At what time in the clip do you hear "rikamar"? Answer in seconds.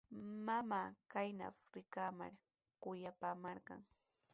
1.73-2.33